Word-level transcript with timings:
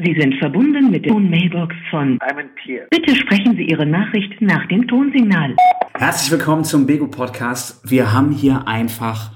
Sie 0.00 0.14
sind 0.16 0.36
verbunden 0.36 0.92
mit 0.92 1.06
der 1.06 1.14
Mailbox 1.14 1.74
von 1.90 2.20
Simon 2.24 2.48
Pierce. 2.54 2.86
Bitte 2.88 3.16
sprechen 3.16 3.56
Sie 3.56 3.64
Ihre 3.64 3.84
Nachricht 3.84 4.40
nach 4.40 4.64
dem 4.68 4.86
Tonsignal. 4.86 5.56
Herzlich 5.98 6.30
willkommen 6.30 6.62
zum 6.62 6.86
Bego 6.86 7.08
Podcast. 7.08 7.80
Wir 7.82 8.12
haben 8.12 8.30
hier 8.30 8.68
einfach 8.68 9.32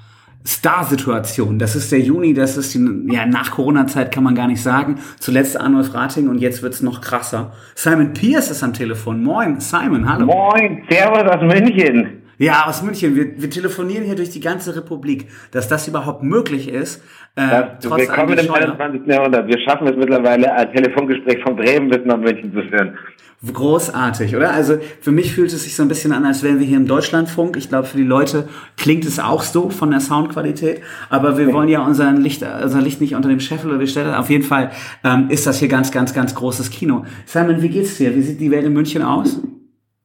Star-Situation. 0.46 1.58
Das 1.58 1.74
ist 1.74 1.90
der 1.90 1.98
Juni, 1.98 2.32
das 2.32 2.56
ist 2.56 2.74
die, 2.74 3.12
ja, 3.12 3.26
nach 3.26 3.50
Corona-Zeit 3.50 4.14
kann 4.14 4.22
man 4.22 4.36
gar 4.36 4.46
nicht 4.46 4.62
sagen. 4.62 5.00
Zuletzt 5.18 5.60
Arnulf 5.60 5.94
Rating 5.94 6.28
und 6.28 6.38
jetzt 6.38 6.62
wird's 6.62 6.80
noch 6.80 7.00
krasser. 7.00 7.52
Simon 7.74 8.12
Pierce 8.12 8.52
ist 8.52 8.62
am 8.62 8.72
Telefon. 8.72 9.24
Moin, 9.24 9.58
Simon, 9.58 10.08
hallo. 10.08 10.26
Moin, 10.26 10.84
Servus 10.88 11.22
aus 11.22 11.42
München. 11.42 12.21
Ja, 12.42 12.66
aus 12.66 12.82
München. 12.82 13.14
Wir, 13.14 13.40
wir 13.40 13.50
telefonieren 13.50 14.02
hier 14.02 14.16
durch 14.16 14.30
die 14.30 14.40
ganze 14.40 14.74
Republik. 14.74 15.28
Dass 15.52 15.68
das 15.68 15.86
überhaupt 15.86 16.24
möglich 16.24 16.68
ist, 16.68 17.00
äh, 17.36 17.62
trotz 17.80 18.00
willkommen 18.00 18.36
allem 18.36 18.46
im 18.46 18.52
21. 18.52 19.06
Jahrhundert. 19.06 19.46
Wir 19.46 19.60
schaffen 19.60 19.86
es 19.86 19.94
mittlerweile, 19.96 20.52
ein 20.52 20.72
Telefongespräch 20.72 21.40
von 21.44 21.54
Bremen 21.54 21.88
bis 21.88 22.00
nach 22.04 22.16
München 22.16 22.52
zu 22.52 22.62
führen. 22.62 22.98
Großartig, 23.46 24.34
oder? 24.34 24.52
Also 24.52 24.78
für 25.00 25.12
mich 25.12 25.32
fühlt 25.32 25.52
es 25.52 25.62
sich 25.62 25.76
so 25.76 25.84
ein 25.84 25.88
bisschen 25.88 26.10
an, 26.10 26.26
als 26.26 26.42
wären 26.42 26.58
wir 26.58 26.66
hier 26.66 26.78
im 26.78 26.88
Deutschlandfunk. 26.88 27.56
Ich 27.56 27.68
glaube, 27.68 27.86
für 27.86 27.96
die 27.96 28.02
Leute 28.02 28.48
klingt 28.76 29.04
es 29.04 29.20
auch 29.20 29.42
so 29.42 29.70
von 29.70 29.92
der 29.92 30.00
Soundqualität. 30.00 30.80
Aber 31.10 31.38
wir 31.38 31.52
wollen 31.52 31.68
ja 31.68 31.86
unser 31.86 32.10
Licht, 32.10 32.42
unser 32.42 32.80
Licht 32.80 33.00
nicht 33.00 33.14
unter 33.14 33.28
dem 33.28 33.38
Scheffel 33.38 33.72
oder 33.72 33.86
steht 33.86 34.06
das? 34.06 34.18
Auf 34.18 34.30
jeden 34.30 34.42
Fall 34.42 34.72
ähm, 35.04 35.26
ist 35.28 35.46
das 35.46 35.60
hier 35.60 35.68
ganz, 35.68 35.92
ganz, 35.92 36.12
ganz 36.12 36.34
großes 36.34 36.70
Kino. 36.70 37.04
Simon, 37.24 37.62
wie 37.62 37.68
geht's 37.68 37.98
dir? 37.98 38.16
Wie 38.16 38.22
sieht 38.22 38.40
die 38.40 38.50
Welt 38.50 38.64
in 38.64 38.72
München 38.72 39.02
aus? 39.02 39.40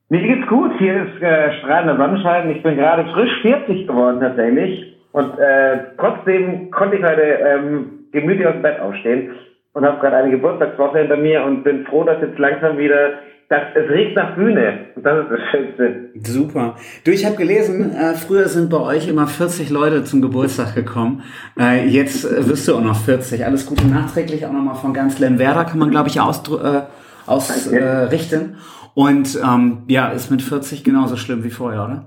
Mir 0.10 0.22
geht's 0.22 0.48
gut. 0.48 0.72
Hier 0.80 1.04
ist 1.04 1.22
äh, 1.22 1.60
strahlender 1.60 1.98
Sonnenschein. 1.98 2.50
Ich 2.52 2.64
bin 2.64 2.78
gerade 2.78 3.12
frisch 3.12 3.42
40 3.42 3.88
geworden 3.88 4.22
tatsächlich. 4.22 4.96
Und 5.12 5.38
äh, 5.38 5.80
trotzdem 5.98 6.72
konnte 6.72 6.96
ich 6.96 7.04
heute 7.04 7.22
ähm, 7.22 8.06
gemütlich 8.14 8.48
aus 8.48 8.54
dem 8.54 8.62
Bett 8.62 8.80
aufstehen 8.80 9.32
und 9.74 9.86
habe 9.86 10.00
gerade 10.00 10.18
eine 10.18 10.32
Geburtstagswoche 10.32 11.00
hinter 11.00 11.18
mir 11.18 11.44
und 11.44 11.64
bin 11.64 11.86
froh, 11.86 12.06
dass 12.06 12.22
jetzt 12.22 12.40
langsam 12.40 12.78
wieder 12.78 13.20
das, 13.50 13.62
es 13.76 13.90
riecht 13.90 14.16
nach 14.16 14.36
Bühne. 14.36 14.86
Und 14.96 15.06
das 15.06 15.26
ist 15.26 15.32
das 15.32 15.40
Schönste. 15.52 16.10
Super. 16.24 16.76
Du, 17.04 17.12
ich 17.12 17.26
habe 17.26 17.36
gelesen, 17.36 17.94
äh, 17.94 18.14
früher 18.14 18.48
sind 18.48 18.70
bei 18.70 18.80
euch 18.80 19.10
immer 19.10 19.28
40 19.28 19.70
Leute 19.70 20.06
zum 20.06 20.22
Geburtstag 20.22 20.74
gekommen. 20.74 21.24
Äh, 21.60 21.86
jetzt 21.86 22.24
äh, 22.24 22.48
wirst 22.48 22.66
du 22.70 22.76
auch 22.76 22.82
noch 22.82 22.96
40. 22.96 23.46
Alles 23.46 23.66
Gute 23.66 23.86
nachträglich 23.88 24.46
auch 24.46 24.54
nochmal 24.54 24.76
von 24.76 24.94
ganz 24.94 25.20
Lemwerder 25.20 25.66
kann 25.66 25.80
man, 25.80 25.92
glaube 25.92 26.08
ich, 26.08 26.22
ausrichten. 26.22 26.66
Äh, 26.66 26.82
aus, 27.26 27.68
äh, 27.68 27.84
richten. 27.84 28.56
Und 28.98 29.40
ähm, 29.46 29.84
ja, 29.90 30.08
ist 30.08 30.32
mit 30.32 30.42
40 30.42 30.84
genauso 30.84 31.18
schlimm 31.18 31.44
wie 31.44 31.52
vorher, 31.52 31.84
oder? 31.84 32.06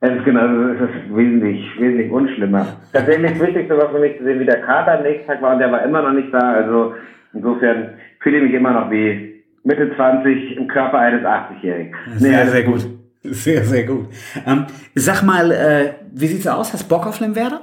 Das 0.00 0.10
ist 0.16 0.24
genau, 0.24 0.48
das 0.74 0.90
ist 0.90 1.16
wesentlich, 1.16 1.64
wesentlich 1.78 2.10
unschlimmer. 2.10 2.66
Tatsächlich 2.92 3.30
das 3.30 3.40
Wichtigste 3.40 3.78
war 3.78 3.88
für 3.88 4.00
mich 4.00 4.18
zu 4.18 4.24
sehen, 4.24 4.40
wie 4.40 4.44
der 4.44 4.62
Kater 4.62 4.98
am 4.98 5.04
nächsten 5.04 5.28
Tag 5.28 5.40
war 5.40 5.52
und 5.52 5.60
der 5.60 5.70
war 5.70 5.84
immer 5.84 6.02
noch 6.02 6.10
nicht 6.10 6.34
da. 6.34 6.54
Also 6.54 6.94
insofern 7.32 7.90
fühle 8.18 8.38
ich 8.38 8.42
mich 8.42 8.54
immer 8.54 8.72
noch 8.72 8.90
wie 8.90 9.44
Mitte 9.62 9.94
20 9.94 10.56
im 10.56 10.66
Körper 10.66 10.98
eines 10.98 11.22
80-Jährigen. 11.22 11.94
Sehr, 12.16 12.36
alles 12.36 12.50
sehr 12.50 12.62
gut. 12.64 12.80
Sehr, 13.22 13.62
sehr 13.62 13.84
gut. 13.84 14.08
Ähm, 14.44 14.66
sag 14.96 15.22
mal, 15.22 15.52
äh, 15.52 15.92
wie 16.12 16.26
sieht's 16.26 16.48
aus? 16.48 16.72
Hast 16.72 16.88
Bock 16.88 17.06
auf 17.06 17.20
Lemwerder? 17.20 17.60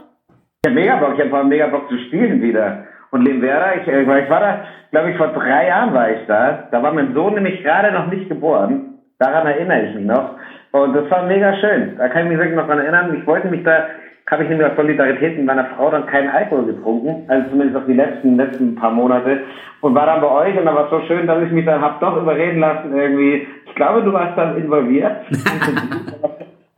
Ich 0.64 0.70
hab 0.70 0.76
mega 0.76 0.95
Bock, 0.95 1.16
ich 1.20 1.30
habe 1.30 1.44
mega 1.44 1.67
Bock 1.67 1.90
zu 1.90 1.98
spielen 2.08 2.42
wieder. 2.42 2.86
Und 3.11 3.25
Limwerder, 3.25 3.81
ich, 3.81 3.88
äh, 3.88 4.02
ich 4.02 4.29
war 4.29 4.39
da, 4.39 4.59
glaube 4.91 5.11
ich, 5.11 5.17
vor 5.17 5.27
drei 5.27 5.67
Jahren 5.67 5.93
war 5.93 6.09
ich 6.11 6.25
da. 6.27 6.67
Da 6.71 6.83
war 6.83 6.93
mein 6.93 7.13
Sohn 7.13 7.33
nämlich 7.33 7.63
gerade 7.63 7.91
noch 7.91 8.07
nicht 8.07 8.29
geboren. 8.29 8.99
Daran 9.17 9.47
erinnere 9.47 9.81
ich 9.83 9.95
mich 9.95 10.05
noch. 10.05 10.35
Und 10.71 10.95
das 10.95 11.09
war 11.09 11.23
mega 11.23 11.53
schön. 11.55 11.97
Da 11.97 12.07
kann 12.09 12.23
ich 12.23 12.30
mich 12.30 12.37
wirklich 12.37 12.55
noch 12.55 12.67
dran 12.67 12.80
erinnern. 12.80 13.17
Ich 13.19 13.25
wollte 13.25 13.47
mich 13.47 13.63
da, 13.63 13.87
habe 14.30 14.43
ich 14.43 14.49
nämlich 14.49 14.67
aus 14.67 14.75
Solidarität 14.75 15.37
mit 15.37 15.45
meiner 15.45 15.65
Frau 15.65 15.89
dann 15.89 16.05
keinen 16.05 16.30
Alkohol 16.30 16.65
getrunken. 16.65 17.25
Also 17.27 17.49
zumindest 17.49 17.77
auf 17.77 17.85
die 17.87 17.93
letzten, 17.93 18.37
letzten 18.37 18.75
paar 18.75 18.91
Monate. 18.91 19.41
Und 19.81 19.95
war 19.95 20.05
dann 20.05 20.21
bei 20.21 20.30
euch 20.30 20.57
und 20.57 20.65
da 20.65 20.75
war 20.75 20.85
es 20.85 20.91
so 20.91 21.02
schön, 21.07 21.25
dass 21.25 21.41
ich 21.41 21.52
mich 21.52 21.65
dann 21.65 21.81
hab 21.81 21.99
doch 21.99 22.21
überreden 22.21 22.59
lassen 22.59 22.95
irgendwie. 22.95 23.47
Ich 23.65 23.75
glaube, 23.75 24.03
du 24.03 24.13
warst 24.13 24.37
dann 24.37 24.57
involviert. 24.57 25.15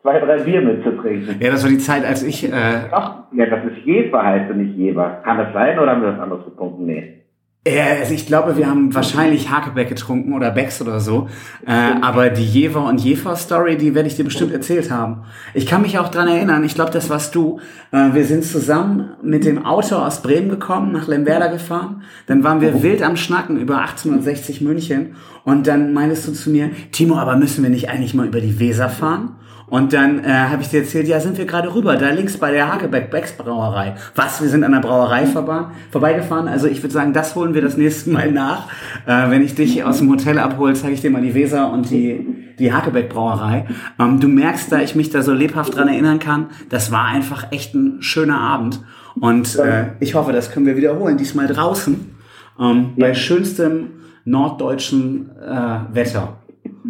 zwei, 0.02 0.20
drei 0.20 0.38
Bier 0.40 0.62
mitzutrinken. 0.62 1.36
Ja, 1.40 1.52
das 1.52 1.64
war 1.64 1.70
die 1.70 1.78
Zeit, 1.78 2.06
als 2.06 2.24
ich. 2.24 2.44
Äh, 2.52 2.52
Ach, 2.92 3.24
ja, 3.34 3.46
das 3.46 3.64
ist 3.66 3.86
Jever 3.86 4.24
heißt 4.24 4.52
und 4.52 4.58
nicht 4.58 4.76
Jever. 4.78 5.22
Kann 5.24 5.38
das 5.38 5.54
sein 5.54 5.78
oder 5.80 5.92
haben 5.92 6.02
wir 6.02 6.12
das 6.12 6.20
anderes 6.20 6.46
getrunken? 6.46 6.86
Nee. 6.86 7.18
äh, 7.64 8.00
also 8.00 8.14
ich 8.16 8.26
glaube, 8.26 8.58
wir 8.58 8.68
haben 8.68 8.94
wahrscheinlich 8.96 9.52
Hakebeck 9.52 9.90
getrunken 9.90 10.34
oder 10.34 10.50
Becks 10.50 10.82
oder 10.82 11.00
so. 11.00 11.30
Äh, 11.68 11.72
aber 12.02 12.30
die 12.30 12.44
Jever 12.46 12.84
und 12.86 13.00
Jefer 13.02 13.36
Story, 13.36 13.78
die 13.78 13.94
werde 13.94 14.08
ich 14.08 14.16
dir 14.16 14.24
bestimmt 14.24 14.52
erzählt 14.52 14.90
haben. 14.90 15.26
Ich 15.54 15.68
kann 15.68 15.84
mich 15.84 16.00
auch 16.00 16.10
dran 16.10 16.28
erinnern, 16.28 16.64
ich 16.64 16.74
glaube, 16.74 16.92
das 16.92 17.10
warst 17.12 17.36
du. 17.36 17.60
Äh, 17.92 18.14
wir 18.14 18.26
sind 18.26 18.44
zusammen 18.44 19.12
mit 19.22 19.46
dem 19.46 19.64
Auto 19.66 19.98
aus 19.98 20.24
Bremen 20.24 20.50
gekommen, 20.50 20.92
nach 20.92 21.08
Lemwerder 21.08 21.50
gefahren. 21.50 22.02
Dann 22.26 22.44
waren 22.44 22.62
wir 22.62 22.82
wild 22.82 23.04
am 23.04 23.16
Schnacken 23.16 23.58
über 23.60 23.82
1860 23.82 24.62
München. 24.62 25.16
Und 25.44 25.68
dann 25.68 25.94
meintest 25.94 26.28
du 26.28 26.34
zu 26.34 26.50
mir, 26.50 26.72
Timo, 26.92 27.18
aber 27.18 27.36
müssen 27.36 27.64
wir 27.64 27.70
nicht 27.70 27.90
eigentlich 27.90 28.16
mal 28.16 28.26
über 28.28 28.42
die 28.42 28.60
Weser 28.60 28.90
fahren? 28.90 29.36
Und 29.72 29.94
dann 29.94 30.22
äh, 30.26 30.28
habe 30.28 30.62
ich 30.62 30.68
dir 30.68 30.82
erzählt, 30.82 31.08
ja, 31.08 31.22
sind 31.22 31.38
wir 31.38 31.46
gerade 31.46 31.74
rüber, 31.74 31.96
da 31.96 32.10
links 32.10 32.36
bei 32.36 32.52
der 32.52 32.72
Hagebeck 32.72 33.10
Becks 33.10 33.32
Brauerei. 33.32 33.96
Was, 34.16 34.42
wir 34.42 34.50
sind 34.50 34.66
an 34.66 34.74
der 34.74 34.82
Brauerei 34.82 35.24
vorba- 35.24 35.72
vorbeigefahren? 35.92 36.50
Also 36.50 36.68
ich 36.68 36.84
würde 36.84 36.92
sagen, 36.92 37.14
das 37.14 37.36
holen 37.36 37.54
wir 37.54 37.62
das 37.62 37.78
nächste 37.78 38.10
Mal 38.10 38.34
nach. 38.34 38.68
Äh, 39.06 39.30
wenn 39.30 39.42
ich 39.42 39.56
dich 39.56 39.82
aus 39.86 40.00
dem 40.00 40.10
Hotel 40.12 40.40
abhole, 40.40 40.74
zeige 40.74 40.94
ich 40.94 41.00
dir 41.00 41.10
mal 41.10 41.22
die 41.22 41.34
Weser 41.34 41.72
und 41.72 41.90
die, 41.90 42.54
die 42.60 42.74
Hagebeck 42.74 43.08
Brauerei. 43.08 43.66
Ähm, 43.98 44.20
du 44.20 44.28
merkst, 44.28 44.70
da 44.74 44.80
ich 44.82 44.94
mich 44.96 45.10
da 45.10 45.22
so 45.22 45.32
lebhaft 45.32 45.74
dran 45.78 45.88
erinnern 45.88 46.20
kann, 46.20 46.48
das 46.68 46.92
war 46.92 47.06
einfach 47.06 47.54
echt 47.54 47.74
ein 47.74 48.02
schöner 48.02 48.42
Abend. 48.42 48.82
Und 49.22 49.56
äh, 49.56 49.86
ich 50.02 50.16
hoffe, 50.16 50.34
das 50.34 50.52
können 50.52 50.66
wir 50.66 50.76
wiederholen, 50.76 51.16
diesmal 51.16 51.48
draußen, 51.48 52.14
ähm, 52.60 52.90
bei 52.98 53.14
schönstem 53.14 53.92
norddeutschen 54.26 55.30
äh, 55.40 55.96
Wetter. 55.96 56.38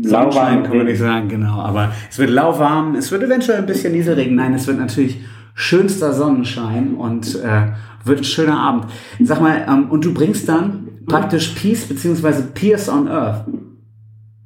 Sonnenschein 0.04 0.34
Lauwarm 0.34 0.64
kann 0.64 0.78
man 0.78 0.86
nicht 0.86 1.00
sagen, 1.00 1.30
genau. 1.30 1.62
Aber 1.62 1.92
es 2.10 2.18
wird 2.18 2.30
lauwarm, 2.30 2.96
es 2.96 3.12
wird 3.12 3.24
eventuell 3.24 3.60
ein 3.60 3.66
bisschen 3.66 3.94
Nieselregen. 3.94 4.36
Nein, 4.36 4.54
es 4.54 4.68
wird 4.68 4.80
natürlich 4.80 5.22
schönster 5.54 6.14
Sonnenschein 6.14 6.96
und 6.96 7.36
äh, 7.36 7.68
wird 8.06 8.20
ein 8.20 8.24
schöner 8.24 8.60
Abend. 8.60 8.86
Sag 9.20 9.42
mal, 9.42 9.66
ähm, 9.68 9.90
und 9.90 10.04
du 10.06 10.14
bringst 10.14 10.50
dann 10.50 10.88
praktisch 11.08 11.50
Peace 11.50 11.88
beziehungsweise 11.88 12.52
Pierce 12.52 12.90
on 12.90 13.08
Earth. 13.08 13.46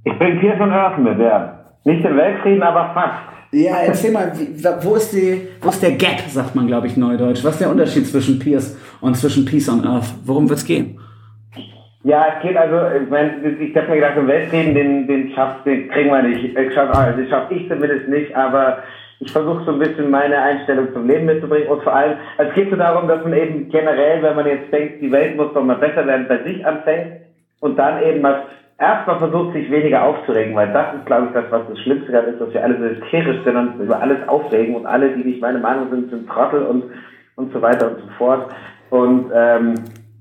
Ich 0.04 0.18
bringe 0.18 0.40
Tears 0.40 0.60
on 0.60 0.72
Earth 0.72 1.00
mit, 1.00 1.20
ja. 1.20 1.60
Nicht 1.84 2.04
den 2.04 2.18
Weltfrieden, 2.18 2.64
aber 2.64 2.94
fast. 2.94 3.36
Ja, 3.52 3.78
erzähl 3.86 4.12
mal, 4.12 4.32
wie, 4.36 4.64
wo 4.82 4.96
ist 4.96 5.14
die, 5.14 5.48
wo 5.62 5.70
ist 5.70 5.82
der 5.82 5.94
Gap, 5.94 6.22
sagt 6.28 6.56
man, 6.56 6.68
glaube 6.68 6.88
ich, 6.88 6.98
neudeutsch. 6.98 7.44
Was 7.44 7.54
ist 7.54 7.62
der 7.62 7.70
Unterschied 7.70 8.06
zwischen 8.06 8.40
Pierce 8.40 8.78
und 9.02 9.16
zwischen 9.16 9.46
Peace 9.46 9.70
on 9.70 9.86
Earth? 9.86 10.14
Worum 10.26 10.50
wird's 10.50 10.66
gehen? 10.66 11.00
Ja, 12.06 12.36
es 12.36 12.44
geht 12.44 12.56
also, 12.56 12.76
ich 13.02 13.10
meine, 13.10 13.32
ich 13.60 13.76
habe 13.76 13.88
mir 13.88 13.96
gedacht, 13.96 14.16
den 14.16 14.28
Weltfrieden, 14.28 14.76
den, 14.76 15.08
den 15.08 15.32
schafft, 15.32 15.66
den 15.66 15.90
kriegen 15.90 16.12
wir 16.12 16.22
nicht. 16.22 16.56
Ich 16.56 16.74
schaff, 16.76 16.96
also 16.96 17.26
schaff 17.28 17.50
ich 17.50 17.68
zumindest 17.68 18.08
nicht, 18.08 18.36
aber 18.36 18.84
ich 19.20 19.32
versuche 19.32 19.64
so 19.66 19.72
ein 19.72 19.80
bisschen 19.80 20.12
meine 20.12 20.40
Einstellung 20.40 20.94
zum 20.94 21.08
Leben 21.08 21.26
mitzubringen 21.26 21.68
und 21.68 21.82
vor 21.82 21.96
allem, 21.96 22.18
es 22.38 22.54
geht 22.54 22.70
so 22.70 22.76
darum, 22.76 23.08
dass 23.08 23.24
man 23.24 23.34
eben 23.34 23.70
generell, 23.70 24.22
wenn 24.22 24.36
man 24.36 24.46
jetzt 24.46 24.72
denkt, 24.72 25.02
die 25.02 25.12
Welt 25.12 25.36
muss 25.36 25.52
doch 25.56 25.64
mal 25.64 25.78
besser 25.78 26.06
werden, 26.06 26.28
bei 26.28 26.44
sich 26.44 26.64
anfängt 26.64 27.22
und 27.62 27.76
dann 27.80 28.04
eben 28.04 28.22
mal 28.22 28.44
erstmal 28.78 29.18
versucht, 29.18 29.54
sich 29.54 29.72
weniger 29.72 30.04
aufzuregen, 30.04 30.54
weil 30.54 30.72
das 30.74 30.94
ist, 30.98 31.08
glaube 31.08 31.30
ich, 31.30 31.34
das, 31.34 31.46
was 31.50 31.68
das 31.68 31.80
Schlimmste 31.80 32.12
gerade 32.12 32.28
ist, 32.28 32.40
dass 32.40 32.54
wir 32.54 32.64
alle 32.64 32.78
so 32.78 32.84
hysterisch 32.84 33.44
sind 33.44 33.56
und 33.56 33.80
über 33.80 34.00
alles 34.00 34.20
aufregen 34.28 34.76
und 34.76 34.86
alle, 34.86 35.10
die 35.10 35.24
nicht 35.24 35.42
meine 35.42 35.58
Meinung 35.58 35.90
sind, 35.90 36.12
sind 36.12 36.30
Trottel 36.30 36.68
und, 36.68 36.84
und 37.36 37.52
so 37.52 37.60
weiter 37.64 37.88
und 37.88 37.98
so 38.02 38.08
fort. 38.20 38.52
Und 38.92 39.32
ähm, 39.34 39.74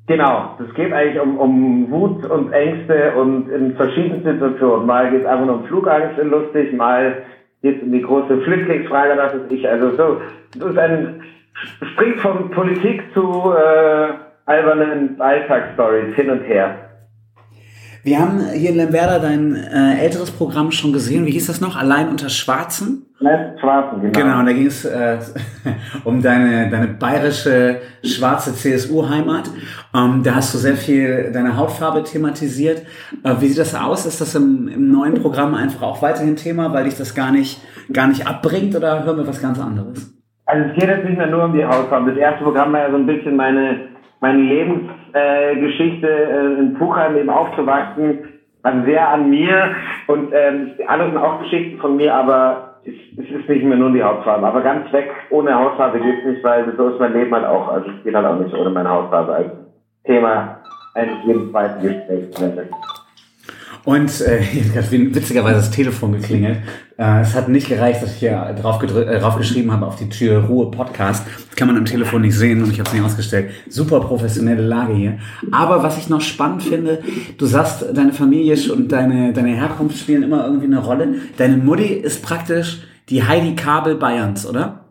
genau, 0.06 0.56
das 0.58 0.72
geht 0.74 0.92
eigentlich 0.92 1.20
um, 1.20 1.38
um 1.38 1.90
Wut 1.90 2.24
und 2.26 2.52
Ängste 2.52 3.12
und 3.12 3.48
in 3.50 3.74
verschiedenen 3.76 4.22
Situationen. 4.22 4.86
Mal 4.86 5.10
geht 5.10 5.20
es 5.20 5.26
einfach 5.26 5.46
nur 5.46 5.56
um 5.56 5.64
Flugangst 5.64 6.18
in 6.18 6.30
lustig, 6.30 6.72
mal 6.72 7.22
geht 7.62 7.78
es 7.78 7.82
um 7.82 7.92
die 7.92 8.02
große 8.02 8.40
Flüchtlingsfrage, 8.42 9.16
das 9.16 9.34
ist 9.34 9.52
ich. 9.52 9.68
Also 9.68 9.90
so, 9.96 10.20
das 10.58 10.70
ist 10.70 10.78
ein 10.78 11.22
springt 11.92 12.20
von 12.20 12.50
Politik 12.50 13.02
zu 13.14 13.52
äh, 13.56 14.12
albernen 14.46 15.20
Alltagsstories 15.20 16.14
hin 16.14 16.30
und 16.30 16.40
her. 16.42 16.83
Wir 18.04 18.20
haben 18.20 18.40
hier 18.52 18.68
in 18.68 18.76
Lemwerder 18.76 19.18
dein 19.18 19.56
äh, 19.56 19.98
älteres 19.98 20.30
Programm 20.30 20.70
schon 20.72 20.92
gesehen. 20.92 21.24
Wie 21.24 21.30
hieß 21.30 21.46
das 21.46 21.62
noch? 21.62 21.74
Allein 21.74 22.10
unter 22.10 22.28
Schwarzen? 22.28 23.06
Ne? 23.18 23.56
Schwarzen, 23.58 24.02
genau. 24.02 24.12
Genau, 24.12 24.38
und 24.40 24.46
da 24.46 24.52
ging 24.52 24.66
es 24.66 24.84
äh, 24.84 25.16
um 26.04 26.20
deine, 26.20 26.68
deine 26.68 26.88
bayerische 26.88 27.80
schwarze 28.02 28.52
CSU-Heimat. 28.52 29.50
Ähm, 29.94 30.20
da 30.22 30.34
hast 30.34 30.52
du 30.52 30.58
sehr 30.58 30.76
viel 30.76 31.30
deine 31.32 31.56
Hautfarbe 31.56 32.02
thematisiert. 32.02 32.82
Äh, 33.22 33.36
wie 33.40 33.46
sieht 33.46 33.58
das 33.58 33.74
aus? 33.74 34.04
Ist 34.04 34.20
das 34.20 34.34
im, 34.34 34.68
im 34.68 34.90
neuen 34.90 35.14
Programm 35.14 35.54
einfach 35.54 35.80
auch 35.80 36.02
weiterhin 36.02 36.36
Thema, 36.36 36.74
weil 36.74 36.84
dich 36.84 36.98
das 36.98 37.14
gar 37.14 37.32
nicht, 37.32 37.62
gar 37.90 38.06
nicht 38.06 38.26
abbringt 38.26 38.76
oder 38.76 39.02
hören 39.04 39.16
wir 39.16 39.26
was 39.26 39.40
ganz 39.40 39.58
anderes? 39.58 40.14
Also 40.44 40.68
es 40.68 40.74
geht 40.74 40.90
jetzt 40.90 41.06
nicht 41.06 41.16
mehr 41.16 41.28
nur 41.28 41.44
um 41.44 41.54
die 41.54 41.64
Hautfarbe. 41.64 42.10
Das 42.10 42.20
erste 42.20 42.44
Programm 42.44 42.74
war 42.74 42.80
ja 42.80 42.90
so 42.90 42.98
ein 42.98 43.06
bisschen 43.06 43.34
meine, 43.34 43.93
meine 44.24 44.40
Lebensgeschichte 44.40 46.08
äh, 46.08 46.58
in 46.58 46.72
Puchheim 46.78 47.18
eben 47.18 47.28
aufzuwachsen. 47.28 48.20
Also 48.62 48.86
sehr 48.86 49.06
an 49.06 49.28
mir 49.28 49.74
und 50.06 50.32
ähm, 50.32 50.70
alles 50.86 51.08
sind 51.08 51.18
auch 51.18 51.40
Geschichten 51.40 51.78
von 51.78 51.96
mir, 51.96 52.14
aber 52.14 52.80
es, 52.86 52.94
es 53.18 53.30
ist 53.30 53.46
nicht 53.46 53.64
mehr 53.64 53.76
nur 53.76 53.92
die 53.92 54.02
Hautfarbe. 54.02 54.46
Aber 54.46 54.62
ganz 54.62 54.90
weg 54.94 55.10
ohne 55.28 55.54
Hautfarbe 55.54 56.00
geht's 56.00 56.24
nicht, 56.24 56.42
weil 56.42 56.72
so 56.74 56.88
ist 56.88 56.98
mein 57.00 57.12
Leben 57.12 57.34
halt 57.34 57.44
auch. 57.44 57.68
Also 57.68 57.90
es 57.90 58.02
geht 58.02 58.14
halt 58.14 58.24
auch 58.24 58.38
nicht 58.38 58.54
ohne 58.54 58.70
meine 58.70 58.88
Hautfarbe 58.88 59.34
als 59.34 59.52
Thema 60.06 60.60
eigentlich 60.94 61.24
jedem 61.24 61.50
zweiten 61.50 61.82
Gespräch 61.82 62.32
zumindest. 62.32 62.72
Und 63.84 64.20
äh, 64.22 64.42
jetzt 64.52 64.76
hat 64.76 64.90
witzigerweise 64.90 65.56
das 65.56 65.70
Telefon 65.70 66.12
geklingelt. 66.12 66.58
Äh, 66.96 67.20
es 67.20 67.34
hat 67.34 67.48
nicht 67.48 67.68
gereicht, 67.68 68.02
dass 68.02 68.12
ich 68.12 68.20
hier 68.20 68.54
drauf, 68.60 68.82
äh, 68.82 69.18
drauf 69.18 69.36
geschrieben 69.36 69.72
habe 69.72 69.86
auf 69.86 69.96
die 69.96 70.08
Tür 70.08 70.44
Ruhe 70.44 70.70
Podcast. 70.70 71.26
Das 71.48 71.56
kann 71.56 71.68
man 71.68 71.76
am 71.76 71.84
Telefon 71.84 72.22
nicht 72.22 72.36
sehen 72.36 72.62
und 72.62 72.70
ich 72.70 72.78
habe 72.78 72.88
es 72.88 72.94
nicht 72.94 73.04
ausgestellt. 73.04 73.50
Super 73.68 74.00
professionelle 74.00 74.62
Lage 74.62 74.94
hier. 74.94 75.18
Aber 75.52 75.82
was 75.82 75.98
ich 75.98 76.08
noch 76.08 76.20
spannend 76.20 76.62
finde, 76.62 77.02
du 77.36 77.46
sagst, 77.46 77.84
deine 77.92 78.12
Familie 78.12 78.56
und 78.72 78.90
deine, 78.90 79.32
deine 79.32 79.54
Herkunft 79.54 79.98
spielen 79.98 80.22
immer 80.22 80.46
irgendwie 80.46 80.66
eine 80.66 80.78
Rolle. 80.78 81.16
Deine 81.36 81.56
Mutti 81.56 81.84
ist 81.84 82.22
praktisch 82.22 82.82
die 83.10 83.22
Heidi 83.22 83.54
Kabel 83.54 83.96
Bayerns, 83.96 84.46
oder? 84.46 84.83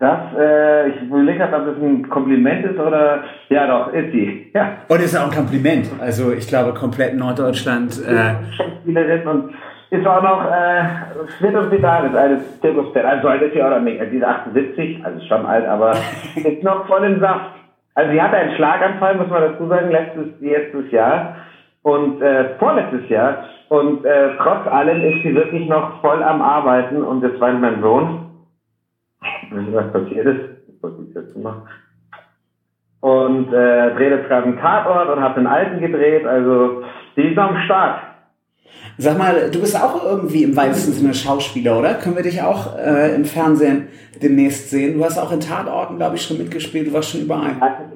Das, 0.00 0.20
äh, 0.38 0.90
ich 0.90 1.02
überlege 1.02 1.38
gerade, 1.38 1.56
ob 1.56 1.66
das 1.66 1.82
ein 1.82 2.08
Kompliment 2.08 2.64
ist 2.64 2.78
oder, 2.78 3.24
ja 3.48 3.66
doch, 3.66 3.92
ist 3.92 4.12
sie, 4.12 4.48
ja. 4.54 4.76
Und 4.86 5.00
ist 5.00 5.18
auch 5.18 5.24
ein 5.24 5.36
Kompliment. 5.36 5.88
Also 6.00 6.32
ich 6.32 6.46
glaube, 6.46 6.72
komplett 6.72 7.16
Norddeutschland. 7.16 8.00
Äh, 8.06 8.34
Schauspielerin 8.56 9.26
und 9.26 9.54
ist 9.90 10.06
auch 10.06 10.22
noch, 10.22 10.44
äh, 10.44 10.84
wird 11.40 11.54
und 11.56 11.72
Vitalis, 11.72 12.14
eines 12.14 12.60
Zirkuspferd. 12.60 13.06
Also 13.06 13.22
so 13.22 13.28
alt 13.28 13.42
ist 13.42 13.54
sie 13.54 13.62
auch 13.62 13.70
noch 13.70 13.80
nicht. 13.80 13.98
Also 13.98 14.12
die 14.12 14.18
ist 14.18 14.24
78, 14.24 15.04
also 15.04 15.20
schon 15.26 15.46
alt, 15.46 15.66
aber 15.66 15.90
ist 16.36 16.62
noch 16.62 16.86
voll 16.86 17.02
im 17.02 17.18
Saft. 17.18 17.50
Also 17.96 18.12
sie 18.12 18.22
hatte 18.22 18.36
einen 18.36 18.54
Schlaganfall, 18.54 19.16
muss 19.16 19.28
man 19.28 19.42
dazu 19.42 19.66
sagen, 19.66 19.90
letztes, 19.90 20.26
letztes 20.40 20.92
Jahr 20.92 21.34
und 21.82 22.22
äh, 22.22 22.50
vorletztes 22.60 23.08
Jahr. 23.08 23.44
Und 23.68 24.04
äh, 24.04 24.36
trotz 24.38 24.64
allem 24.68 25.02
ist 25.02 25.24
sie 25.24 25.34
wirklich 25.34 25.68
noch 25.68 26.00
voll 26.00 26.22
am 26.22 26.40
Arbeiten 26.40 27.02
und 27.02 27.20
das 27.22 27.38
war 27.40 27.52
mein 27.52 27.80
Sohn 27.82 28.27
was 29.50 29.92
passiert 29.92 30.26
ist. 30.26 30.82
Wollte 30.82 31.02
ich 31.08 31.14
jetzt 31.14 31.36
machen. 31.36 31.62
Und 33.00 33.52
äh, 33.52 33.94
dreht 33.94 34.10
jetzt 34.10 34.28
gerade 34.28 34.46
einen 34.46 34.58
Tatort 34.58 35.08
und 35.08 35.22
hat 35.22 35.36
den 35.36 35.46
alten 35.46 35.80
gedreht, 35.80 36.26
also 36.26 36.82
die 37.16 37.28
ist 37.28 37.38
am 37.38 37.56
Start. 37.64 38.00
Sag 39.00 39.16
mal, 39.16 39.48
du 39.52 39.60
bist 39.60 39.80
auch 39.80 40.04
irgendwie 40.04 40.42
im 40.42 40.56
weitesten 40.56 40.90
Sinne 40.90 41.14
Schauspieler, 41.14 41.78
oder? 41.78 41.94
Können 41.94 42.16
wir 42.16 42.24
dich 42.24 42.42
auch 42.42 42.76
äh, 42.76 43.14
im 43.14 43.24
Fernsehen 43.24 43.86
demnächst 44.20 44.70
sehen? 44.70 44.98
Du 44.98 45.04
hast 45.04 45.16
auch 45.18 45.30
in 45.30 45.38
Tatorten, 45.38 45.98
glaube 45.98 46.16
ich, 46.16 46.22
schon 46.22 46.38
mitgespielt, 46.38 46.88
du 46.88 46.92
warst 46.92 47.10
schon 47.10 47.20
überall. 47.20 47.52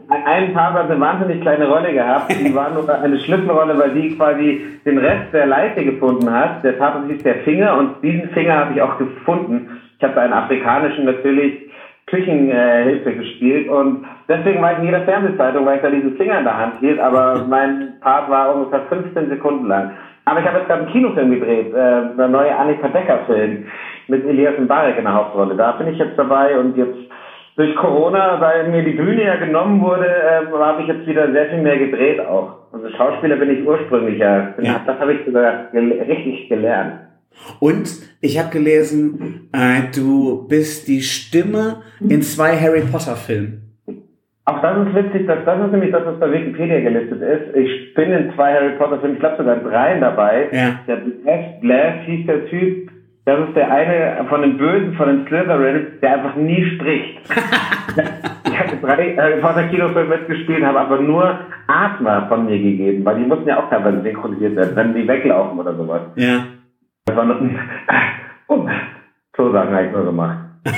Einen 0.09 0.55
Tag 0.55 0.75
hat 0.75 0.89
eine 0.89 1.01
wahnsinnig 1.01 1.41
kleine 1.41 1.67
Rolle 1.67 1.93
gehabt. 1.93 2.33
Die 2.33 2.55
war 2.55 2.71
nur 2.71 2.89
eine 2.89 3.19
Schlüsselrolle, 3.19 3.77
weil 3.77 3.95
die 3.95 4.17
quasi 4.17 4.61
den 4.85 4.99
Rest 4.99 5.33
der 5.33 5.47
Leiche 5.47 5.85
gefunden 5.85 6.31
hat. 6.31 6.63
Der 6.63 6.79
Tatort 6.79 7.11
hieß 7.11 7.25
der 7.25 7.41
Finger 7.43 7.77
und 7.79 8.01
diesen 8.01 8.31
Finger 8.31 8.55
habe 8.55 8.75
ich 8.75 8.81
auch 8.81 8.97
gefunden. 8.97 9.82
Ich 10.03 10.09
habe 10.09 10.21
einen 10.21 10.33
afrikanischen 10.33 11.05
natürlich 11.05 11.71
Küchenhilfe 12.07 13.11
äh, 13.11 13.15
gespielt 13.15 13.69
und 13.69 14.05
deswegen 14.29 14.61
war 14.61 14.73
ich 14.73 14.79
in 14.79 14.87
jeder 14.87 15.03
Fernsehzeitung, 15.03 15.65
weil 15.65 15.77
ich 15.77 15.83
da 15.83 15.91
diesen 15.91 16.17
Finger 16.17 16.41
in 16.41 16.45
der 16.45 16.59
Hand 16.59 16.81
hielt, 16.81 16.99
aber 16.99 17.47
mein 17.49 18.01
Part 18.01 18.29
war 18.29 18.53
ungefähr 18.53 18.81
15 18.89 19.29
Sekunden 19.29 19.69
lang. 19.69 19.93
Aber 20.25 20.41
ich 20.41 20.47
habe 20.47 20.59
jetzt 20.59 20.67
gerade 20.67 20.83
einen 20.83 20.91
Kinofilm 20.91 21.31
gedreht, 21.31 21.73
äh, 21.73 22.17
der 22.17 22.29
neue 22.29 22.53
Annika 22.53 22.89
Becker-Film 22.89 23.65
mit 24.09 24.27
Elias 24.27 24.59
Mbarek 24.59 24.99
in 24.99 25.05
der 25.05 25.15
Hauptrolle. 25.15 25.55
Da 25.55 25.71
bin 25.71 25.87
ich 25.87 25.99
jetzt 25.99 26.19
dabei 26.19 26.59
und 26.59 26.77
jetzt 26.77 26.99
durch 27.55 27.77
Corona, 27.77 28.41
weil 28.41 28.71
mir 28.71 28.83
die 28.83 28.97
Bühne 28.97 29.23
ja 29.23 29.37
genommen 29.37 29.81
wurde, 29.81 30.07
äh, 30.07 30.53
habe 30.53 30.83
ich 30.83 30.89
jetzt 30.89 31.07
wieder 31.07 31.31
sehr 31.31 31.47
viel 31.47 31.63
mehr 31.63 31.79
gedreht 31.79 32.19
auch. 32.27 32.57
Also 32.73 32.89
Schauspieler 32.89 33.37
bin 33.37 33.51
ich 33.51 33.65
ursprünglich 33.65 34.19
ja. 34.19 34.49
ja. 34.59 34.81
Das 34.85 34.99
habe 34.99 35.13
ich 35.13 35.25
sogar 35.25 35.69
gel 35.71 35.93
richtig 35.93 36.49
gelernt. 36.49 37.02
Und 37.61 37.89
ich 38.21 38.39
habe 38.39 38.51
gelesen, 38.51 39.49
äh, 39.53 39.91
du 39.95 40.47
bist 40.49 40.89
die 40.89 41.01
Stimme 41.01 41.83
in 42.01 42.23
zwei 42.23 42.57
Harry 42.57 42.83
Potter 42.83 43.17
Filmen. 43.17 43.63
Auch 44.45 44.61
das 44.61 44.87
ist 44.87 44.95
witzig, 44.95 45.27
dass 45.29 45.45
das 45.45 45.67
ist 45.67 45.71
nämlich 45.71 45.93
das, 45.93 46.05
was 46.05 46.19
bei 46.19 46.33
Wikipedia 46.33 46.81
gelistet 46.81 47.23
ist. 47.23 47.57
Ich 47.57 47.95
bin 47.95 48.11
in 48.11 48.33
zwei 48.35 48.53
Harry 48.55 48.77
Potter 48.77 48.99
Filmen, 48.99 49.15
ich 49.15 49.21
glaube 49.21 49.37
sogar 49.39 49.57
dreien 49.57 50.01
dabei. 50.01 50.49
Ja. 50.51 50.81
Der 50.89 50.97
Glass, 50.97 51.61
Glass 51.61 51.95
hieß 52.07 52.27
der 52.27 52.47
Typ, 52.47 52.91
das 53.25 53.49
ist 53.49 53.57
der 53.57 53.71
eine 53.71 54.25
von 54.29 54.43
den 54.43 54.59
Bösen, 54.59 54.95
von 54.95 55.07
den 55.07 55.27
Slytherin, 55.29 55.87
der 56.03 56.15
einfach 56.15 56.35
nie 56.35 56.65
spricht. 56.75 57.21
ich 58.47 58.59
hatte 58.59 58.77
drei 58.83 59.17
Harry 59.17 59.41
Potter 59.41 59.69
Kinofilme 59.69 60.17
mitgespielt, 60.17 60.65
habe 60.65 60.81
aber 60.81 61.01
nur 61.01 61.39
Atma 61.69 62.27
von 62.27 62.47
mir 62.47 62.59
gegeben, 62.59 63.05
weil 63.05 63.19
die 63.19 63.27
mussten 63.27 63.49
ja 63.49 63.61
auch 63.61 63.71
teilweise 63.71 64.03
synchronisiert 64.03 64.57
werden, 64.57 64.75
wenn 64.75 64.95
die 64.95 65.07
weglaufen 65.07 65.57
oder 65.59 65.75
sowas. 65.77 66.03
Ja. 66.17 66.47
Das 67.05 67.17
war 67.17 67.25
ein, 67.25 67.59
oh, 68.49 68.69
so 69.37 69.53
Sachen 69.53 69.75
habe 69.75 69.87
ich 69.87 69.93
nur 69.93 70.05
gemacht. 70.05 70.39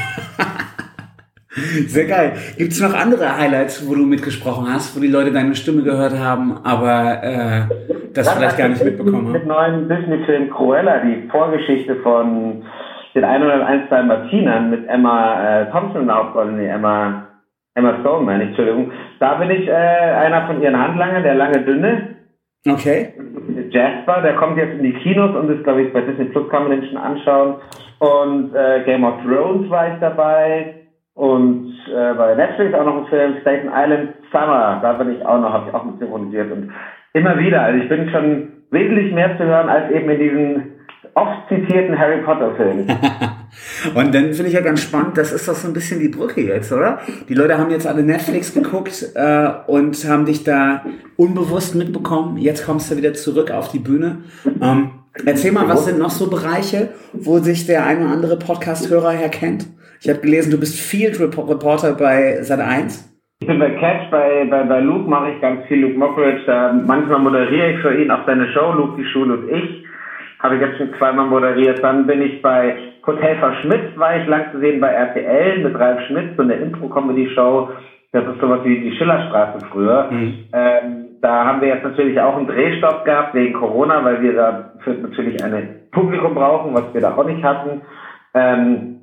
Sehr 1.87 2.07
geil. 2.07 2.33
Gibt 2.57 2.73
es 2.73 2.81
noch 2.81 2.95
andere 2.95 3.37
Highlights, 3.37 3.87
wo 3.89 3.95
du 3.95 4.07
mitgesprochen 4.07 4.67
hast, 4.73 4.97
wo 4.97 5.01
die 5.01 5.09
Leute 5.09 5.33
deine 5.33 5.55
Stimme 5.55 5.83
gehört 5.83 6.19
haben, 6.19 6.59
aber 6.65 7.23
äh, 7.23 7.67
das 8.13 8.27
ja, 8.27 8.33
vielleicht 8.33 8.59
gar 8.59 8.69
nicht 8.69 8.83
mitbekommen 8.85 9.27
haben? 9.27 9.33
Mit 9.33 9.47
neuen 9.47 9.89
Disney-Film 9.89 10.51
Cruella, 10.51 11.01
die 11.01 11.29
Vorgeschichte 11.29 11.97
von 11.97 12.65
den 13.15 13.25
101 13.25 13.89
Dalmatinern 13.91 14.71
mit 14.71 14.89
Emma 14.89 15.61
äh, 15.61 15.71
Thompson 15.71 16.11
Hauptrolle, 16.13 16.53
nee, 16.53 16.67
Emma, 16.67 17.29
Emma 17.75 18.01
Stone, 18.01 18.25
meine 18.25 18.45
ich, 18.45 18.49
Entschuldigung. 18.49 18.91
Da 19.21 19.35
bin 19.35 19.51
ich 19.51 19.69
äh, 19.69 19.73
einer 19.73 20.47
von 20.47 20.61
ihren 20.61 20.79
Handlangern, 20.79 21.23
der 21.23 21.35
lange 21.35 21.61
Dünne. 21.61 22.17
Okay. 22.67 23.13
Jasper, 23.71 24.23
der 24.23 24.35
kommt 24.37 24.57
jetzt 24.57 24.75
in 24.75 24.83
die 24.83 24.95
Kinos 24.95 25.35
und 25.37 25.51
ist, 25.51 25.65
glaube 25.65 25.83
ich, 25.83 25.93
bei 25.93 26.01
Disney 26.01 26.27
Plus 26.27 26.49
kann 26.49 26.69
man 26.69 26.81
den 26.81 26.89
schon 26.89 26.97
anschauen. 26.97 27.57
Und 27.99 28.55
äh, 28.55 28.83
Game 28.85 29.05
of 29.05 29.23
Thrones 29.23 29.71
war 29.71 29.93
ich 29.93 30.01
dabei. 30.01 30.75
Und 31.15 31.73
äh, 31.89 32.15
bei 32.15 32.35
Netflix 32.35 32.75
auch 32.75 32.85
noch 32.85 32.97
ein 32.97 33.07
Film, 33.07 33.37
Staten 33.41 33.71
Island 33.73 34.15
Summer, 34.33 34.81
da 34.83 34.95
bin 34.95 35.15
ich 35.15 35.25
auch 35.25 35.41
noch, 35.41 35.53
habe 35.53 35.69
ich 35.69 35.75
auch 35.75 35.85
mit 35.85 35.99
synchronisiert. 36.01 36.51
Und 36.51 36.73
immer 37.13 37.39
wieder, 37.39 37.63
also 37.63 37.83
ich 37.83 37.89
bin 37.89 38.11
schon 38.11 38.53
wesentlich 38.71 39.13
mehr 39.13 39.37
zu 39.39 39.45
hören 39.45 39.69
als 39.69 39.91
eben 39.93 40.11
in 40.11 40.19
diesen 40.19 40.73
oft 41.15 41.49
zitierten 41.49 41.97
Harry 41.97 42.19
Potter 42.23 42.55
Filmen. 42.57 42.87
und 43.95 44.15
dann 44.15 44.33
finde 44.33 44.49
ich 44.49 44.53
ja 44.53 44.61
ganz 44.61 44.83
spannend, 44.83 45.17
das 45.17 45.33
ist 45.33 45.49
doch 45.49 45.55
so 45.55 45.69
ein 45.69 45.75
bisschen 45.75 46.01
die 46.01 46.09
Brücke 46.09 46.41
jetzt, 46.43 46.73
oder? 46.73 47.01
Die 47.29 47.35
Leute 47.35 47.59
haben 47.59 47.71
jetzt 47.71 47.87
alle 47.87 48.03
Netflix 48.03 48.55
geguckt 48.55 49.07
äh, 49.15 49.49
und 49.67 49.97
haben 50.09 50.25
dich 50.27 50.45
da 50.45 50.85
unbewusst 51.17 51.75
mitbekommen. 51.75 52.37
Jetzt 52.39 52.65
kommst 52.67 52.91
du 52.91 52.97
wieder 52.97 53.15
zurück 53.15 53.51
auf 53.51 53.71
die 53.71 53.79
Bühne. 53.79 54.25
Ähm, 54.61 54.91
erzähl 55.25 55.53
mal, 55.53 55.69
was 55.69 55.85
sind 55.85 55.99
noch 55.99 56.11
so 56.11 56.29
Bereiche, 56.29 56.91
wo 57.13 57.39
sich 57.39 57.67
der 57.67 57.87
ein 57.87 58.03
oder 58.03 58.11
andere 58.11 58.39
Podcast-Hörer 58.39 59.13
herkennt? 59.13 59.67
Ich 60.01 60.09
habe 60.09 60.21
gelesen, 60.21 60.51
du 60.51 60.59
bist 60.59 60.79
Field 60.79 61.19
Reporter 61.21 61.93
bei 61.93 62.41
Sat1. 62.41 63.05
Ich 63.41 63.47
bin 63.49 63.59
bei 63.59 63.71
Catch, 63.71 64.11
bei, 64.11 64.47
bei, 64.49 64.63
bei 64.65 64.81
Luke 64.81 65.09
mache 65.09 65.33
ich 65.33 65.41
ganz 65.41 65.67
viel, 65.67 65.81
Luke 65.81 65.99
Mockridge, 65.99 66.43
da 66.47 66.73
manchmal 66.73 67.19
moderiere 67.19 67.73
ich 67.73 67.81
für 67.81 67.95
ihn 68.01 68.11
auch 68.11 68.25
seine 68.27 68.51
Show, 68.53 68.73
Luke, 68.73 68.97
die 68.97 69.07
Schule 69.11 69.35
und 69.35 69.49
ich. 69.51 69.84
Habe 70.41 70.57
ich 70.57 70.61
jetzt 70.61 70.77
schon 70.79 70.93
zweimal 70.99 71.27
moderiert. 71.27 71.83
Dann 71.83 72.07
bin 72.07 72.21
ich 72.21 72.43
bei 72.43 72.77
Hotel 73.07 73.37
Schmidt, 73.61 73.97
war 73.99 74.17
ich 74.17 74.27
lang 74.27 74.51
zu 74.53 74.59
sehen 74.59 74.81
bei 74.81 74.89
RTL 74.89 75.63
mit 75.63 75.79
Ralf 75.79 76.01
Schmidt, 76.03 76.37
so 76.37 76.43
eine 76.43 76.55
Intro-Comedy-Show. 76.55 77.71
Das 78.13 78.27
ist 78.27 78.41
sowas 78.41 78.61
wie 78.65 78.79
die 78.79 78.93
Schillerstraße 78.93 79.59
früher. 79.71 80.09
Mhm. 80.11 80.35
Ähm, 80.53 81.17
da 81.21 81.45
haben 81.45 81.61
wir 81.61 81.69
jetzt 81.69 81.85
natürlich 81.85 82.21
auch 82.21 82.37
einen 82.37 82.47
Drehstopp 82.47 83.05
gehabt 83.05 83.35
wegen 83.35 83.55
Corona, 83.55 84.05
weil 84.05 84.21
wir 84.21 84.35
dafür 84.35 84.95
natürlich 84.95 85.43
ein 85.43 85.75
Publikum 85.91 86.35
brauchen, 86.35 86.75
was 86.75 86.93
wir 86.93 87.01
da 87.01 87.17
auch 87.17 87.25
nicht 87.25 87.43
hatten. 87.43 87.81
Ähm, 88.35 88.95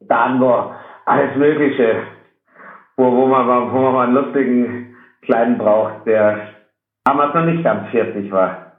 dann 0.00 0.38
nur 0.38 0.72
alles 1.04 1.34
Mögliche, 1.36 1.96
wo, 2.96 3.12
wo, 3.12 3.26
man, 3.26 3.72
wo 3.72 3.80
man 3.80 3.92
mal 3.92 4.04
einen 4.04 4.14
lustigen 4.14 4.84
Kleinen 5.22 5.58
braucht, 5.58 6.06
der 6.06 6.38
damals 7.04 7.34
noch 7.34 7.44
nicht 7.44 7.64
ganz 7.64 7.88
40 7.88 8.30
war. 8.30 8.69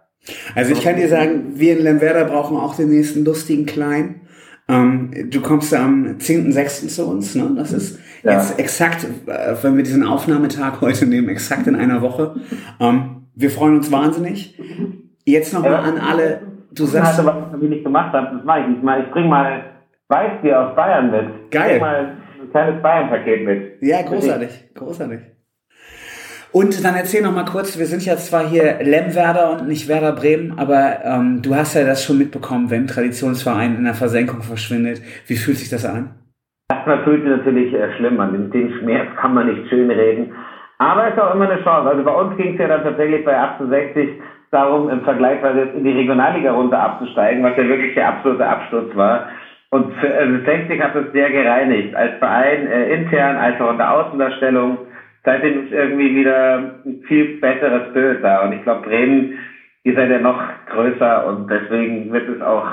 Also 0.55 0.73
ich 0.73 0.81
kann 0.81 0.97
dir 0.97 1.07
sagen, 1.07 1.53
wir 1.55 1.77
in 1.77 1.83
Lemwerder 1.83 2.25
brauchen 2.25 2.57
auch 2.57 2.75
den 2.75 2.89
nächsten 2.89 3.25
lustigen 3.25 3.65
Kleinen. 3.65 4.21
Ähm, 4.67 5.11
du 5.29 5.41
kommst 5.41 5.73
am 5.73 6.17
10.06. 6.17 6.87
zu 6.87 7.07
uns, 7.07 7.35
ne? 7.35 7.51
Das 7.55 7.73
ist 7.73 7.99
ja. 8.23 8.33
jetzt 8.33 8.59
exakt, 8.59 9.05
äh, 9.25 9.55
wenn 9.61 9.75
wir 9.75 9.83
diesen 9.83 10.05
Aufnahmetag 10.05 10.81
heute 10.81 11.05
nehmen, 11.07 11.29
exakt 11.29 11.67
in 11.67 11.75
einer 11.75 12.01
Woche. 12.01 12.35
Ähm, 12.79 13.27
wir 13.35 13.49
freuen 13.49 13.77
uns 13.77 13.91
wahnsinnig. 13.91 14.59
Jetzt 15.25 15.53
nochmal 15.53 15.71
ja, 15.71 15.79
an 15.79 15.97
alle, 15.97 16.41
du 16.71 16.85
sagst... 16.85 17.19
Also, 17.19 17.25
was 17.25 17.61
ich 17.61 17.69
nicht 17.69 17.83
gemacht 17.83 18.13
habe, 18.13 18.37
das 18.37 18.45
mache 18.45 18.61
ich 18.61 18.67
nicht 18.67 18.83
mal. 18.83 19.03
Ich 19.03 19.11
bring 19.11 19.27
mal 19.27 19.63
Weißbier 20.07 20.59
aus 20.59 20.75
Bayern 20.75 21.11
mit. 21.11 21.51
Geil. 21.51 21.63
Ich 21.63 21.71
bring 21.71 21.81
mal 21.81 22.15
ein 22.41 22.51
kleines 22.51 22.81
Bayern-Paket 22.81 23.45
mit. 23.45 23.81
Ja, 23.81 24.01
großartig, 24.03 24.73
großartig. 24.75 25.19
Und 26.53 26.83
dann 26.83 26.95
erzähl 26.95 27.23
noch 27.23 27.33
mal 27.33 27.45
kurz, 27.45 27.79
wir 27.79 27.85
sind 27.85 28.05
ja 28.05 28.17
zwar 28.17 28.43
hier 28.43 28.79
Lemwerder 28.81 29.51
und 29.53 29.69
nicht 29.69 29.87
Werder 29.87 30.11
Bremen, 30.11 30.59
aber 30.59 30.99
ähm, 31.05 31.41
du 31.41 31.55
hast 31.55 31.75
ja 31.75 31.85
das 31.85 32.03
schon 32.03 32.17
mitbekommen, 32.17 32.69
wenn 32.69 32.83
ein 32.83 32.87
Traditionsverein 32.87 33.77
in 33.77 33.85
der 33.85 33.93
Versenkung 33.93 34.41
verschwindet. 34.41 35.01
Wie 35.27 35.37
fühlt 35.37 35.57
sich 35.57 35.69
das 35.69 35.85
an? 35.85 36.11
Erstmal 36.69 37.03
fühlt 37.05 37.23
sich 37.23 37.31
natürlich 37.31 37.73
äh, 37.73 37.95
schlimm 37.95 38.19
an. 38.19 38.51
Den 38.51 38.73
Schmerz 38.79 39.07
kann 39.15 39.33
man 39.33 39.47
nicht 39.47 39.69
schön 39.69 39.89
reden. 39.89 40.33
Aber 40.77 41.07
es 41.07 41.13
ist 41.13 41.21
auch 41.21 41.33
immer 41.35 41.49
eine 41.49 41.63
Chance. 41.63 41.89
Also 41.89 42.03
bei 42.03 42.11
uns 42.11 42.35
ging 42.35 42.53
es 42.53 42.59
ja 42.59 42.67
dann 42.67 42.83
tatsächlich 42.83 43.23
bei 43.23 43.37
68 43.37 44.09
darum, 44.51 44.89
im 44.89 45.01
Vergleich 45.01 45.39
in 45.73 45.85
die 45.85 45.91
Regionalliga 45.91 46.51
runter 46.51 46.79
abzusteigen, 46.79 47.43
was 47.43 47.55
ja 47.55 47.65
wirklich 47.65 47.93
der 47.95 48.09
absolute 48.09 48.45
Absturz 48.45 48.93
war. 48.95 49.29
Und 49.69 49.93
für, 50.01 50.13
also 50.13 50.43
60 50.43 50.81
hat 50.81 50.95
es 50.97 51.13
sehr 51.13 51.29
gereinigt, 51.31 51.95
als 51.95 52.17
Verein 52.19 52.67
äh, 52.67 52.93
intern, 52.93 53.37
als 53.37 53.61
auch 53.61 53.71
in 53.71 53.77
der 53.77 53.93
Außendarstellung 53.93 54.77
seitdem 55.23 55.65
ist 55.65 55.71
irgendwie 55.71 56.15
wieder 56.15 56.75
ein 56.85 57.03
viel 57.07 57.39
besseres 57.39 57.93
Bild 57.93 58.23
da. 58.23 58.45
Und 58.45 58.53
ich 58.53 58.63
glaube, 58.63 58.87
Bremen, 58.87 59.33
ihr 59.83 59.95
seid 59.95 60.09
ja 60.09 60.19
noch 60.19 60.41
größer 60.69 61.27
und 61.27 61.49
deswegen 61.49 62.11
wird 62.11 62.29
es 62.29 62.41
auch, 62.41 62.65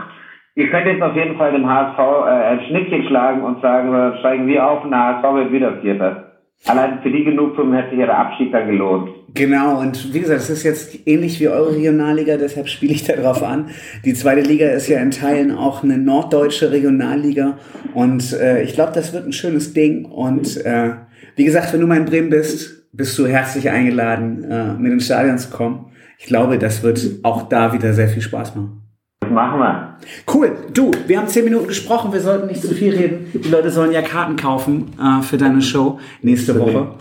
ihr 0.54 0.68
könnt 0.70 0.86
jetzt 0.86 1.02
auf 1.02 1.14
jeden 1.14 1.36
Fall 1.36 1.52
dem 1.52 1.68
HSV 1.68 1.98
äh, 1.98 2.30
ein 2.30 2.60
Schnittchen 2.68 3.06
schlagen 3.06 3.42
und 3.42 3.60
sagen, 3.60 3.94
äh, 3.94 4.18
steigen 4.20 4.46
wir 4.46 4.66
auf 4.66 4.84
und 4.84 4.90
der 4.90 5.22
HSV 5.22 5.34
wird 5.34 5.52
wieder 5.52 5.72
Vierter. 5.80 6.24
Allein 6.66 6.98
für 7.02 7.10
die 7.10 7.22
Genugtuung 7.22 7.72
hätte 7.72 7.90
sich 7.90 8.00
ja 8.00 8.06
der 8.06 8.18
Abschied 8.18 8.52
dann 8.52 8.68
gelohnt. 8.68 9.10
Genau, 9.32 9.78
und 9.78 10.12
wie 10.12 10.20
gesagt, 10.20 10.40
es 10.40 10.50
ist 10.50 10.64
jetzt 10.64 11.06
ähnlich 11.06 11.38
wie 11.38 11.48
eure 11.48 11.76
Regionalliga, 11.76 12.36
deshalb 12.36 12.66
spiele 12.66 12.94
ich 12.94 13.04
darauf 13.04 13.44
an. 13.44 13.68
Die 14.04 14.12
zweite 14.12 14.40
Liga 14.40 14.66
ist 14.70 14.88
ja 14.88 15.00
in 15.00 15.12
Teilen 15.12 15.56
auch 15.56 15.84
eine 15.84 15.98
norddeutsche 15.98 16.72
Regionalliga 16.72 17.58
und 17.94 18.32
äh, 18.32 18.62
ich 18.62 18.74
glaube, 18.74 18.90
das 18.92 19.12
wird 19.12 19.26
ein 19.26 19.32
schönes 19.32 19.72
Ding. 19.72 20.04
Und 20.06 20.56
äh, 20.64 20.94
wie 21.36 21.44
gesagt, 21.44 21.72
wenn 21.72 21.80
du 21.80 21.86
mal 21.86 21.98
in 21.98 22.04
Bremen 22.04 22.30
bist, 22.30 22.90
bist 22.92 23.18
du 23.18 23.26
herzlich 23.26 23.70
eingeladen, 23.70 24.44
äh, 24.44 24.74
mit 24.74 24.92
ins 24.92 25.06
Stadion 25.06 25.38
zu 25.38 25.50
kommen. 25.50 25.92
Ich 26.18 26.26
glaube, 26.26 26.58
das 26.58 26.82
wird 26.82 27.00
auch 27.22 27.48
da 27.48 27.72
wieder 27.72 27.92
sehr 27.92 28.08
viel 28.08 28.22
Spaß 28.22 28.56
machen. 28.56 28.82
Das 29.20 29.30
machen 29.30 29.60
wir. 29.60 29.96
Cool. 30.32 30.56
Du, 30.72 30.90
wir 31.06 31.18
haben 31.18 31.28
zehn 31.28 31.44
Minuten 31.44 31.68
gesprochen, 31.68 32.12
wir 32.12 32.20
sollten 32.20 32.46
nicht 32.46 32.62
zu 32.62 32.74
viel 32.74 32.94
reden. 32.94 33.26
Die 33.32 33.48
Leute 33.48 33.70
sollen 33.70 33.92
ja 33.92 34.02
Karten 34.02 34.36
kaufen 34.36 34.92
äh, 35.00 35.22
für 35.22 35.36
deine 35.36 35.62
Show 35.62 35.98
nächste 36.22 36.58
Woche. 36.58 36.94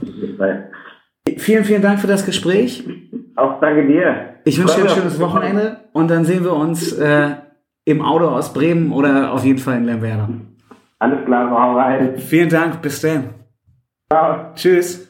Vielen, 1.38 1.63
vielen 1.63 1.81
Dank 1.81 2.00
für 2.00 2.07
das 2.07 2.25
Gespräch. 2.25 2.83
Auch 3.36 3.59
danke 3.59 3.88
dir. 3.88 4.36
Ich 4.45 4.59
wünsche 4.59 4.77
dir 4.77 4.89
ein 4.89 4.95
schönes 4.95 5.19
Wochenende 5.19 5.77
und 5.93 6.09
dann 6.09 6.25
sehen 6.25 6.43
wir 6.43 6.53
uns 6.53 6.93
äh, 6.93 7.31
im 7.86 8.01
Auto 8.01 8.25
aus 8.25 8.53
Bremen 8.53 8.91
oder 8.91 9.31
auf 9.33 9.45
jeden 9.45 9.59
Fall 9.59 9.77
in 9.77 9.86
Lemwerder. 9.86 10.29
Alles 11.00 11.25
klar, 11.25 11.50
hau 11.51 11.77
rein. 11.77 12.17
Vielen 12.17 12.50
Dank, 12.50 12.81
bis 12.81 13.01
dann. 13.01 13.29
Ciao. 14.09 14.53
Tschüss. 14.55 15.06